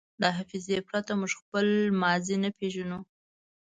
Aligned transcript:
له 0.21 0.27
حافظې 0.37 0.77
پرته 0.87 1.11
موږ 1.19 1.31
خپله 1.39 1.79
ماضي 2.01 2.35
نه 2.43 2.49
پېژنو. 2.57 2.99